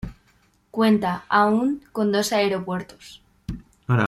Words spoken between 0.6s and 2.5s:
Cuenta, aun, con dos